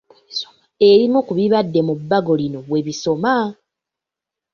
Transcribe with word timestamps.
Ebimu 0.89 1.19
ku 1.27 1.33
bibadde 1.39 1.79
mu 1.87 1.93
bbago 1.99 2.33
lino 2.41 2.59
bwe 2.67 2.79
bisoma. 2.87 3.33